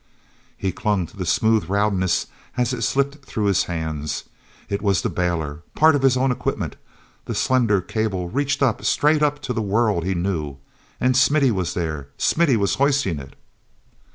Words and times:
e 0.59 0.71
clung 0.71 1.05
to 1.05 1.15
the 1.15 1.27
smooth 1.27 1.69
roundness 1.69 2.25
as 2.57 2.73
it 2.73 2.81
slipped 2.81 3.23
through 3.23 3.43
his 3.45 3.65
hands. 3.65 4.23
It 4.67 4.81
was 4.81 5.03
the 5.03 5.09
bailer, 5.11 5.61
part 5.75 5.93
of 5.93 6.01
his 6.01 6.17
own 6.17 6.31
equipment. 6.31 6.75
That 7.25 7.35
slender 7.35 7.81
cable 7.81 8.27
reached 8.27 8.63
up, 8.63 8.83
straight 8.83 9.21
up 9.21 9.37
to 9.43 9.53
the 9.53 9.61
world 9.61 10.03
he 10.03 10.15
knew. 10.15 10.57
And 10.99 11.15
Smithy 11.15 11.51
was 11.51 11.75
there—Smithy 11.75 12.57
was 12.57 12.73
hoisting 12.81 13.19
it! 13.19 13.35